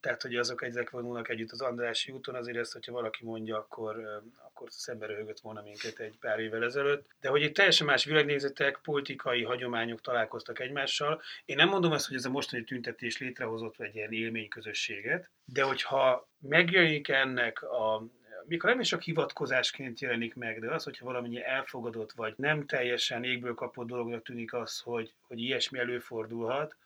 Tehát 0.00 0.22
hogy 0.22 0.36
azok 0.36 0.62
ezek 0.62 0.90
vonulnak 0.90 1.28
együtt 1.28 1.50
az 1.50 1.60
Andrási 1.60 2.12
úton, 2.12 2.34
azért 2.34 2.56
ezt, 2.56 2.72
hogyha 2.72 2.92
valaki 2.92 3.24
mondja, 3.24 3.56
akkor, 3.56 4.22
akkor 4.46 4.68
szembe 4.70 5.06
röhögött 5.06 5.40
volna 5.40 5.62
minket 5.62 5.98
egy 5.98 6.18
pár 6.20 6.38
évvel 6.38 6.64
ezelőtt. 6.64 7.06
De 7.20 7.28
hogy 7.28 7.42
itt 7.42 7.54
teljesen 7.54 7.86
más 7.86 8.04
világnézetek, 8.04 8.78
politikai 8.82 9.42
hagyományok 9.42 10.00
találkoztak 10.00 10.60
egymással. 10.60 11.22
Én 11.44 11.56
nem 11.56 11.68
mondom 11.68 11.92
ezt, 11.92 12.06
hogy 12.06 12.16
ez 12.16 12.24
a 12.24 12.30
mostani 12.30 12.64
tüntetés 12.64 13.18
létrehozott 13.18 13.80
egy 13.80 13.94
ilyen 13.94 14.12
élményközösséget, 14.12 15.30
de 15.44 15.62
hogyha 15.62 16.28
megjelenik 16.40 17.08
ennek 17.08 17.62
a 17.62 18.06
mikor 18.48 18.70
nem 18.70 18.80
is 18.80 18.88
csak 18.88 19.02
hivatkozásként 19.02 20.00
jelenik 20.00 20.34
meg, 20.34 20.60
de 20.60 20.74
az, 20.74 20.84
hogyha 20.84 21.04
valamennyi 21.04 21.44
elfogadott, 21.44 22.12
vagy 22.12 22.34
nem 22.36 22.66
teljesen 22.66 23.24
égből 23.24 23.54
kapott 23.54 23.86
dolognak 23.86 24.22
tűnik 24.22 24.52
az, 24.54 24.78
hogy, 24.78 25.12
hogy 25.20 25.40
ilyesmi 25.40 25.78
előfordulhat, 25.78 26.76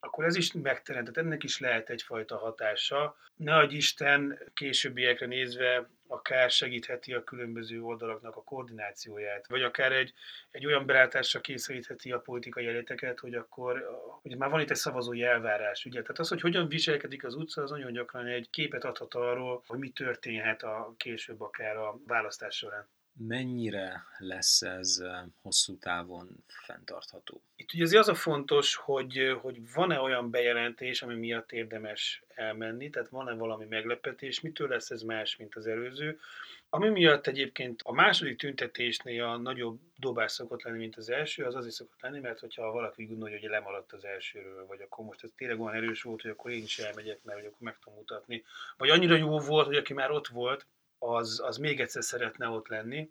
akkor 0.00 0.24
ez 0.24 0.36
is 0.36 0.52
megteremtett, 0.52 1.16
ennek 1.16 1.42
is 1.42 1.60
lehet 1.60 1.90
egyfajta 1.90 2.38
hatása. 2.38 3.16
Ne 3.36 3.56
adj 3.56 3.74
Isten 3.74 4.38
későbbiekre 4.54 5.26
nézve 5.26 5.88
akár 6.06 6.50
segítheti 6.50 7.12
a 7.14 7.24
különböző 7.24 7.82
oldalaknak 7.82 8.36
a 8.36 8.42
koordinációját, 8.42 9.46
vagy 9.48 9.62
akár 9.62 9.92
egy, 9.92 10.12
egy 10.50 10.66
olyan 10.66 10.86
belátásra 10.86 11.40
kényszerítheti 11.40 12.12
a 12.12 12.20
politikai 12.20 12.66
eléteket, 12.66 13.18
hogy 13.18 13.34
akkor 13.34 13.86
hogy 14.22 14.36
már 14.36 14.50
van 14.50 14.60
itt 14.60 14.70
egy 14.70 14.76
szavazói 14.76 15.22
elvárás. 15.22 15.84
Ugye? 15.84 16.00
Tehát 16.00 16.18
az, 16.18 16.28
hogy 16.28 16.40
hogyan 16.40 16.68
viselkedik 16.68 17.24
az 17.24 17.34
utca, 17.34 17.62
az 17.62 17.70
nagyon 17.70 17.92
gyakran 17.92 18.26
egy 18.26 18.50
képet 18.50 18.84
adhat 18.84 19.14
arról, 19.14 19.62
hogy 19.66 19.78
mi 19.78 19.88
történhet 19.88 20.62
a 20.62 20.94
később 20.96 21.40
akár 21.40 21.76
a 21.76 21.98
választás 22.06 22.56
során 22.56 22.88
mennyire 23.18 24.04
lesz 24.18 24.62
ez 24.62 25.02
hosszú 25.42 25.78
távon 25.78 26.44
fenntartható? 26.46 27.42
Itt 27.56 27.72
ugye 27.72 27.98
az 27.98 28.08
a 28.08 28.14
fontos, 28.14 28.74
hogy, 28.74 29.36
hogy 29.40 29.72
van-e 29.72 30.00
olyan 30.00 30.30
bejelentés, 30.30 31.02
ami 31.02 31.14
miatt 31.14 31.52
érdemes 31.52 32.22
elmenni, 32.34 32.90
tehát 32.90 33.08
van-e 33.08 33.34
valami 33.34 33.64
meglepetés, 33.64 34.40
mitől 34.40 34.68
lesz 34.68 34.90
ez 34.90 35.02
más, 35.02 35.36
mint 35.36 35.54
az 35.54 35.66
előző. 35.66 36.20
Ami 36.70 36.88
miatt 36.88 37.26
egyébként 37.26 37.80
a 37.84 37.92
második 37.92 38.38
tüntetésnél 38.38 39.24
a 39.24 39.36
nagyobb 39.36 39.80
dobás 39.96 40.32
szokott 40.32 40.62
lenni, 40.62 40.78
mint 40.78 40.96
az 40.96 41.10
első, 41.10 41.44
az 41.44 41.54
azért 41.54 41.74
szokott 41.74 42.00
lenni, 42.00 42.20
mert 42.20 42.40
hogyha 42.40 42.70
valaki 42.70 43.02
úgy 43.02 43.08
gondolja, 43.08 43.38
hogy 43.38 43.48
lemaradt 43.48 43.92
az 43.92 44.04
elsőről, 44.04 44.66
vagy 44.66 44.80
akkor 44.80 45.04
most 45.04 45.24
ez 45.24 45.30
tényleg 45.36 45.60
olyan 45.60 45.74
erős 45.74 46.02
volt, 46.02 46.22
hogy 46.22 46.30
akkor 46.30 46.50
én 46.50 46.62
is 46.62 46.78
elmegyek, 46.78 47.18
mert 47.22 47.38
akkor 47.38 47.52
meg 47.58 47.78
tudom 47.78 47.98
mutatni. 47.98 48.44
Vagy 48.76 48.90
annyira 48.90 49.16
jó 49.16 49.38
volt, 49.38 49.66
hogy 49.66 49.76
aki 49.76 49.92
már 49.92 50.10
ott 50.10 50.26
volt, 50.26 50.66
az, 50.98 51.40
az 51.44 51.56
még 51.56 51.80
egyszer 51.80 52.04
szeretne 52.04 52.48
ott 52.48 52.68
lenni. 52.68 53.10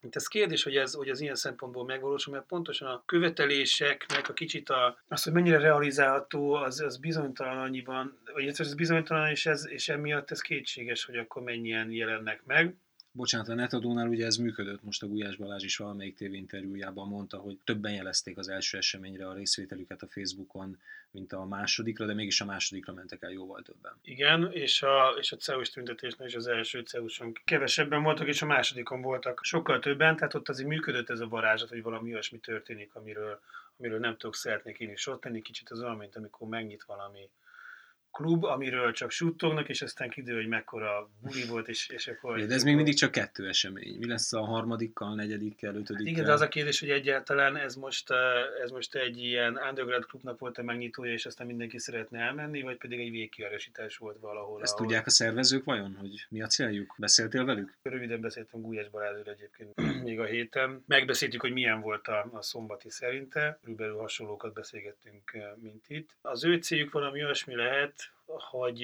Itt 0.00 0.16
ez 0.16 0.26
kérdés, 0.26 0.62
hogy 0.62 0.76
ez, 0.76 0.94
hogy 0.94 1.08
ez 1.08 1.20
ilyen 1.20 1.34
szempontból 1.34 1.84
megvalósul, 1.84 2.32
mert 2.32 2.46
pontosan 2.46 2.88
a 2.88 3.02
követeléseknek 3.06 4.28
a 4.28 4.32
kicsit 4.32 4.68
a, 4.68 4.98
az, 5.08 5.22
hogy 5.22 5.32
mennyire 5.32 5.58
realizálható, 5.58 6.52
az, 6.52 6.80
az 6.80 6.98
bizonytalan 6.98 7.58
annyiban, 7.58 8.18
vagy 8.32 8.46
ez 8.46 8.74
bizonytalan, 8.74 9.30
és, 9.30 9.46
ez, 9.46 9.66
és 9.68 9.88
emiatt 9.88 10.30
ez 10.30 10.40
kétséges, 10.40 11.04
hogy 11.04 11.16
akkor 11.16 11.42
mennyien 11.42 11.90
jelennek 11.90 12.44
meg 12.44 12.76
bocsánat, 13.16 13.48
a 13.48 13.54
Netadónál 13.54 14.08
ugye 14.08 14.26
ez 14.26 14.36
működött, 14.36 14.82
most 14.82 15.02
a 15.02 15.06
Gulyás 15.06 15.36
Balázs 15.36 15.64
is 15.64 15.76
valamelyik 15.76 16.14
tévéinterjújában 16.14 17.08
mondta, 17.08 17.36
hogy 17.36 17.58
többen 17.64 17.92
jelezték 17.92 18.38
az 18.38 18.48
első 18.48 18.78
eseményre 18.78 19.28
a 19.28 19.32
részvételüket 19.32 20.02
a 20.02 20.06
Facebookon, 20.06 20.78
mint 21.10 21.32
a 21.32 21.44
másodikra, 21.44 22.06
de 22.06 22.14
mégis 22.14 22.40
a 22.40 22.44
másodikra 22.44 22.92
mentek 22.92 23.22
el 23.22 23.30
jóval 23.30 23.62
többen. 23.62 23.92
Igen, 24.02 24.50
és 24.52 24.82
a, 24.82 25.14
és 25.18 25.32
a 25.32 25.36
CEUS 25.36 25.70
tüntetésnél 25.70 26.26
is 26.26 26.34
az 26.34 26.46
első 26.46 26.80
CEUS-on 26.80 27.32
kevesebben 27.44 28.02
voltak, 28.02 28.28
és 28.28 28.42
a 28.42 28.46
másodikon 28.46 29.02
voltak 29.02 29.40
sokkal 29.42 29.78
többen, 29.78 30.16
tehát 30.16 30.34
ott 30.34 30.48
azért 30.48 30.68
működött 30.68 31.10
ez 31.10 31.20
a 31.20 31.28
varázslat, 31.28 31.70
hogy 31.70 31.82
valami 31.82 32.12
olyasmi 32.12 32.38
történik, 32.38 32.94
amiről, 32.94 33.40
amiről 33.78 33.98
nem 33.98 34.16
tudok 34.16 34.34
szeretnék 34.34 34.78
én 34.78 34.90
is 34.90 35.06
ott 35.06 35.20
tenni, 35.20 35.42
kicsit 35.42 35.70
az 35.70 35.80
olyan, 35.80 35.96
mint 35.96 36.16
amikor 36.16 36.48
megnyit 36.48 36.84
valami 36.84 37.28
klub, 38.14 38.44
amiről 38.44 38.92
csak 38.92 39.10
suttognak, 39.10 39.68
és 39.68 39.82
aztán 39.82 40.10
kiderül, 40.10 40.40
hogy 40.40 40.48
mekkora 40.48 41.10
buli 41.22 41.46
volt, 41.46 41.68
és, 41.68 41.88
és 41.88 42.08
akkor... 42.08 42.46
De 42.46 42.54
ez 42.54 42.62
még 42.62 42.74
mindig 42.74 42.94
csak 42.94 43.10
kettő 43.10 43.48
esemény. 43.48 43.96
Mi 43.98 44.06
lesz 44.06 44.32
a 44.32 44.44
harmadikkal, 44.44 45.14
negyedikkel, 45.14 45.70
ötödikkel? 45.70 45.96
Hát 45.96 46.06
igen, 46.06 46.24
de 46.24 46.32
az 46.32 46.40
a 46.40 46.48
kérdés, 46.48 46.80
hogy 46.80 46.90
egyáltalán 46.90 47.56
ez 47.56 47.74
most, 47.74 48.10
ez 48.62 48.70
most 48.70 48.94
egy 48.94 49.22
ilyen 49.22 49.60
underground 49.68 50.06
klubnak 50.06 50.38
volt 50.38 50.58
a 50.58 50.62
megnyitója, 50.62 51.12
és 51.12 51.26
aztán 51.26 51.46
mindenki 51.46 51.78
szeretne 51.78 52.18
elmenni, 52.18 52.62
vagy 52.62 52.76
pedig 52.76 53.00
egy 53.00 53.10
végkiáresítás 53.10 53.96
volt 53.96 54.18
valahol. 54.20 54.62
Ezt 54.62 54.72
ahol... 54.72 54.86
tudják 54.86 55.06
a 55.06 55.10
szervezők 55.10 55.64
vajon, 55.64 55.96
hogy 56.00 56.26
mi 56.28 56.42
a 56.42 56.46
céljuk? 56.46 56.94
Beszéltél 56.98 57.44
velük? 57.44 57.72
Röviden 57.82 58.20
beszéltem 58.20 58.60
Gulyás 58.60 58.88
Balázsról 58.88 59.34
egyébként 59.34 60.02
még 60.08 60.20
a 60.20 60.24
héten. 60.24 60.84
Megbeszéltük, 60.86 61.40
hogy 61.40 61.52
milyen 61.52 61.80
volt 61.80 62.08
a, 62.08 62.28
a 62.32 62.42
szombati 62.42 62.90
szerinte. 62.90 63.58
Körülbelül 63.60 63.96
hasonlókat 63.96 64.52
beszélgettünk, 64.52 65.36
mint 65.60 65.84
itt. 65.88 66.10
Az 66.20 66.44
ő 66.44 66.56
céljuk 66.56 66.92
valami 66.92 67.24
olyasmi 67.24 67.54
lehet, 67.54 68.03
hogy 68.26 68.82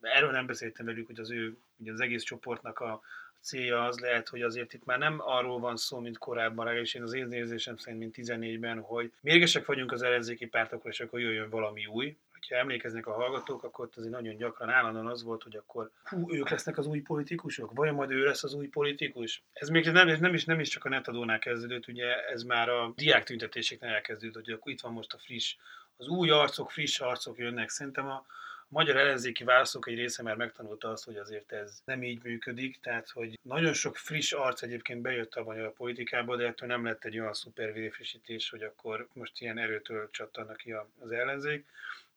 erről 0.00 0.30
nem 0.30 0.46
beszéltem 0.46 0.86
velük, 0.86 1.06
hogy 1.06 1.20
az 1.20 1.30
ő, 1.30 1.56
ugye 1.76 1.92
az 1.92 2.00
egész 2.00 2.22
csoportnak 2.22 2.78
a 2.80 3.02
célja 3.42 3.84
az 3.84 3.98
lehet, 3.98 4.28
hogy 4.28 4.42
azért 4.42 4.72
itt 4.72 4.84
már 4.84 4.98
nem 4.98 5.20
arról 5.20 5.58
van 5.58 5.76
szó, 5.76 5.98
mint 5.98 6.18
korábban, 6.18 6.76
és 6.76 6.94
én 6.94 7.02
az 7.02 7.12
én 7.12 7.32
érzésem 7.32 7.76
szerint, 7.76 8.00
mint 8.00 8.14
14-ben, 8.18 8.80
hogy 8.80 9.12
mérgesek 9.20 9.66
vagyunk 9.66 9.92
az 9.92 10.02
ellenzéki 10.02 10.46
pártokra, 10.46 10.90
és 10.90 11.00
akkor 11.00 11.20
jöjjön 11.20 11.50
valami 11.50 11.86
új. 11.86 12.16
Ha 12.48 12.56
emlékeznek 12.58 13.06
a 13.06 13.12
hallgatók, 13.12 13.62
akkor 13.64 13.84
ott 13.84 13.96
azért 13.96 14.12
nagyon 14.12 14.36
gyakran 14.36 14.68
állandóan 14.68 15.06
az 15.06 15.22
volt, 15.22 15.42
hogy 15.42 15.56
akkor 15.56 15.90
hú, 16.04 16.34
ők 16.34 16.48
lesznek 16.48 16.78
az 16.78 16.86
új 16.86 17.00
politikusok, 17.00 17.70
vajon 17.74 17.94
majd 17.94 18.10
ő 18.10 18.24
lesz 18.24 18.44
az 18.44 18.54
új 18.54 18.68
politikus. 18.68 19.42
Ez 19.52 19.68
még 19.68 19.84
nem, 19.84 20.06
nem, 20.20 20.34
is, 20.34 20.44
nem 20.44 20.60
is 20.60 20.68
csak 20.68 20.84
a 20.84 20.88
netadónál 20.88 21.38
kezdődött, 21.38 21.88
ugye 21.88 22.26
ez 22.26 22.42
már 22.42 22.68
a 22.68 22.92
diák 22.96 23.24
tüntetéseknél 23.24 23.90
elkezdődött, 23.90 24.44
hogy 24.44 24.54
akkor 24.54 24.72
itt 24.72 24.80
van 24.80 24.92
most 24.92 25.12
a 25.12 25.18
friss, 25.18 25.56
az 25.96 26.08
új 26.08 26.30
arcok, 26.30 26.70
friss 26.70 27.00
arcok 27.00 27.38
jönnek. 27.38 27.68
Szerintem 27.68 28.06
a, 28.06 28.26
magyar 28.72 28.96
ellenzéki 28.96 29.44
választók 29.44 29.88
egy 29.88 29.94
része 29.94 30.22
már 30.22 30.36
megtanulta 30.36 30.90
azt, 30.90 31.04
hogy 31.04 31.16
azért 31.16 31.52
ez 31.52 31.82
nem 31.84 32.02
így 32.02 32.22
működik, 32.22 32.80
tehát 32.80 33.10
hogy 33.10 33.38
nagyon 33.42 33.72
sok 33.72 33.96
friss 33.96 34.32
arc 34.32 34.62
egyébként 34.62 35.00
bejött 35.00 35.34
a 35.34 35.42
magyar 35.42 35.72
politikába, 35.72 36.36
de 36.36 36.46
ettől 36.46 36.68
nem 36.68 36.84
lett 36.84 37.04
egy 37.04 37.18
olyan 37.18 37.32
szuper 37.32 37.72
vérfrissítés, 37.72 38.50
hogy 38.50 38.62
akkor 38.62 39.08
most 39.12 39.40
ilyen 39.40 39.58
erőtől 39.58 40.08
csattannak 40.10 40.56
ki 40.56 40.74
az 40.98 41.10
ellenzék. 41.10 41.66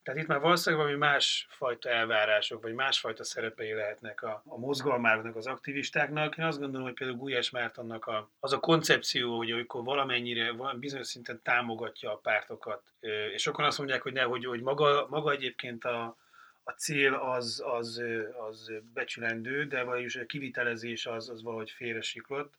Tehát 0.02 0.20
itt 0.20 0.26
már 0.26 0.40
valószínűleg 0.40 0.84
valami 0.84 1.04
másfajta 1.04 1.88
elvárások, 1.88 2.62
vagy 2.62 2.74
másfajta 2.74 3.24
szerepei 3.24 3.72
lehetnek 3.72 4.22
a, 4.22 4.42
a 4.46 4.58
mozgalmároknak, 4.58 5.36
az 5.36 5.46
aktivistáknak. 5.46 6.36
Én 6.36 6.44
azt 6.44 6.58
gondolom, 6.58 6.86
hogy 6.86 6.96
például 6.96 7.18
Gulyás 7.18 7.50
Mártonnak 7.50 8.06
a, 8.06 8.30
az 8.40 8.52
a 8.52 8.60
koncepció, 8.60 9.36
hogy 9.36 9.50
amikor 9.50 9.84
valamennyire, 9.84 10.52
bizonyos 10.78 11.06
szinten 11.06 11.40
támogatja 11.42 12.12
a 12.12 12.16
pártokat, 12.16 12.82
és 13.32 13.42
sokan 13.42 13.64
azt 13.64 13.78
mondják, 13.78 14.02
hogy 14.02 14.12
ne, 14.12 14.22
hogy, 14.22 14.44
hogy 14.44 14.60
maga, 14.60 15.06
maga 15.10 15.30
egyébként 15.30 15.84
a, 15.84 16.16
a 16.68 16.72
cél 16.72 17.14
az, 17.14 17.62
az, 17.66 18.02
az 18.48 18.72
becsülendő, 18.94 19.66
de 19.66 19.82
vagyis 19.82 20.16
a 20.16 20.26
kivitelezés 20.26 21.06
az, 21.06 21.28
az 21.28 21.42
valahogy 21.42 21.70
félresiklott. 21.70 22.54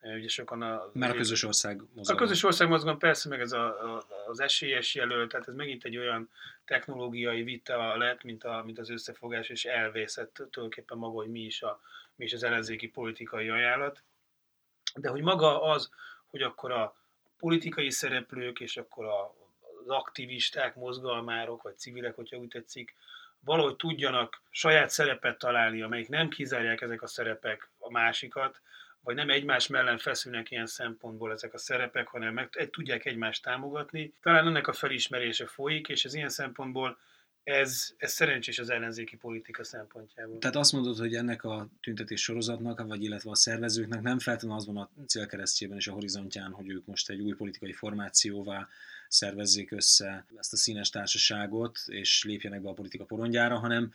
Ugye 0.00 0.28
sokan 0.28 0.62
a, 0.62 0.90
Már 0.92 1.10
a 1.10 1.14
közös 1.14 1.42
ország 1.42 1.76
mozgalom. 1.76 2.22
A 2.22 2.26
közös 2.26 2.42
ország 2.42 2.68
mozgalom 2.68 2.98
persze, 2.98 3.28
meg 3.28 3.40
ez 3.40 3.52
a, 3.52 3.94
a, 3.94 4.06
az 4.26 4.40
esélyes 4.40 4.94
jelölt, 4.94 5.30
tehát 5.30 5.48
ez 5.48 5.54
megint 5.54 5.84
egy 5.84 5.96
olyan 5.96 6.30
technológiai 6.64 7.42
vita 7.42 7.96
lett, 7.96 8.22
mint, 8.22 8.44
a, 8.44 8.62
mint 8.64 8.78
az 8.78 8.90
összefogás, 8.90 9.48
és 9.48 9.64
elvészett 9.64 10.32
tulajdonképpen 10.34 10.98
maga, 10.98 11.14
hogy 11.14 11.30
mi 11.30 11.40
is, 11.40 11.62
a, 11.62 11.80
mi 12.16 12.24
is 12.24 12.32
az 12.32 12.42
ellenzéki 12.42 12.88
politikai 12.88 13.48
ajánlat. 13.48 14.02
De 14.94 15.08
hogy 15.08 15.22
maga 15.22 15.62
az, 15.62 15.90
hogy 16.26 16.42
akkor 16.42 16.72
a 16.72 16.94
politikai 17.38 17.90
szereplők, 17.90 18.60
és 18.60 18.76
akkor 18.76 19.04
a, 19.04 19.34
az 19.80 19.88
aktivisták, 19.88 20.74
mozgalmárok, 20.74 21.62
vagy 21.62 21.78
civilek, 21.78 22.14
hogyha 22.14 22.36
úgy 22.36 22.48
tetszik, 22.48 22.94
valahogy 23.46 23.76
tudjanak 23.76 24.42
saját 24.50 24.90
szerepet 24.90 25.38
találni, 25.38 25.82
amelyik 25.82 26.08
nem 26.08 26.28
kizárják 26.28 26.80
ezek 26.80 27.02
a 27.02 27.06
szerepek 27.06 27.68
a 27.78 27.90
másikat, 27.90 28.60
vagy 29.00 29.14
nem 29.14 29.30
egymás 29.30 29.66
mellett 29.66 30.00
feszülnek 30.00 30.50
ilyen 30.50 30.66
szempontból 30.66 31.32
ezek 31.32 31.54
a 31.54 31.58
szerepek, 31.58 32.08
hanem 32.08 32.34
meg 32.34 32.48
egy, 32.52 32.70
tudják 32.70 33.04
egymást 33.04 33.42
támogatni. 33.42 34.12
Talán 34.22 34.46
ennek 34.46 34.66
a 34.66 34.72
felismerése 34.72 35.46
folyik, 35.46 35.88
és 35.88 36.04
ez 36.04 36.14
ilyen 36.14 36.28
szempontból 36.28 36.98
ez, 37.44 37.94
ez 37.96 38.12
szerencsés 38.12 38.58
az 38.58 38.70
ellenzéki 38.70 39.16
politika 39.16 39.64
szempontjából. 39.64 40.38
Tehát 40.38 40.56
azt 40.56 40.72
mondod, 40.72 40.96
hogy 40.98 41.14
ennek 41.14 41.44
a 41.44 41.68
tüntetés 41.80 42.22
sorozatnak, 42.22 42.86
vagy 42.86 43.02
illetve 43.02 43.30
a 43.30 43.34
szervezőknek 43.34 44.02
nem 44.02 44.18
feltétlenül 44.18 44.58
az 44.58 44.66
van 44.66 44.76
a 44.76 44.90
célkeresztjében 45.06 45.76
és 45.76 45.86
a 45.86 45.92
horizontján, 45.92 46.52
hogy 46.52 46.68
ők 46.68 46.86
most 46.86 47.10
egy 47.10 47.20
új 47.20 47.32
politikai 47.32 47.72
formációvá 47.72 48.68
szervezzék 49.08 49.70
össze 49.70 50.26
ezt 50.36 50.52
a 50.52 50.56
színes 50.56 50.90
társaságot, 50.90 51.78
és 51.86 52.24
lépjenek 52.24 52.62
be 52.62 52.68
a 52.68 52.72
politika 52.72 53.04
porondjára, 53.04 53.58
hanem 53.58 53.92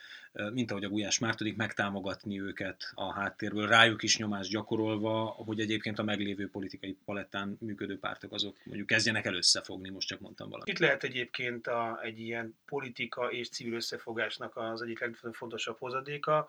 mint 0.53 0.72
ahogy 0.72 0.84
a 0.84 0.89
Gulyás 0.89 1.20
Mártodik, 1.20 1.56
megtámogatni 1.56 2.41
őket 2.41 2.91
a 2.94 3.13
háttérből, 3.13 3.68
rájuk 3.68 4.03
is 4.03 4.18
nyomást 4.18 4.50
gyakorolva, 4.50 5.25
hogy 5.25 5.60
egyébként 5.60 6.00
a 6.00 6.03
meglévő 6.03 6.50
politikai 6.50 6.98
palettán 7.06 7.58
működő 7.60 8.00
pártok 8.00 8.34
azok 8.34 8.58
mondjuk 8.63 8.88
kezdjenek 8.88 9.25
el 9.25 9.36
összefogni, 9.36 9.89
most 9.89 10.08
csak 10.08 10.20
mondtam 10.20 10.50
valamit. 10.50 10.74
Itt 10.74 10.80
lehet 10.80 11.03
egyébként 11.03 11.68
a, 11.68 12.00
egy 12.03 12.20
ilyen 12.20 12.56
politika 12.65 13.32
és 13.32 13.50
civil 13.50 13.74
összefogásnak 13.74 14.58
az 14.58 14.82
egyik 14.82 15.00
legfontosabb 15.00 15.77
hozadéka, 15.80 16.48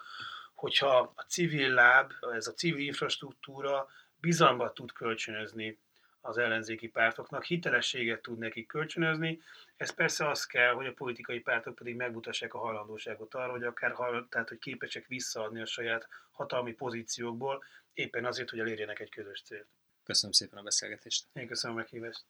hogyha 0.54 1.12
a 1.16 1.23
civil 1.23 1.69
láb, 1.69 2.12
ez 2.35 2.47
a 2.47 2.52
civil 2.52 2.87
infrastruktúra 2.87 3.88
bizalmat 4.21 4.75
tud 4.75 4.92
kölcsönözni 4.92 5.78
az 6.23 6.38
ellenzéki 6.38 6.88
pártoknak, 6.88 7.45
hitelességet 7.45 8.23
tud 8.23 8.38
nekik 8.38 8.67
kölcsönözni. 8.67 9.41
Ez 9.76 9.91
persze 9.91 10.29
az 10.29 10.47
kell, 10.47 10.73
hogy 10.73 10.87
a 10.87 10.93
politikai 10.93 11.41
pártok 11.41 11.75
pedig 11.75 11.97
megmutassák 11.97 12.55
a 12.55 12.59
hajlandóságot 12.59 13.35
arra, 13.35 13.50
hogy 13.50 13.64
akár 13.64 13.95
tehát, 14.29 14.49
hogy 14.49 14.59
képesek 14.59 15.07
visszaadni 15.07 15.61
a 15.61 15.67
saját 15.67 16.09
hatalmi 16.31 16.73
pozíciókból, 16.73 17.64
éppen 17.95 18.25
azért, 18.25 18.50
hogy 18.50 18.59
elérjenek 18.59 19.00
egy 19.00 19.11
közös 19.11 19.43
célt. 19.43 19.67
Köszönöm 20.05 20.33
szépen 20.33 20.59
a 20.59 20.62
beszélgetést. 20.62 21.26
Én 21.33 21.47
köszönöm 21.47 21.76
a 21.76 21.79
meghívást. 21.79 22.25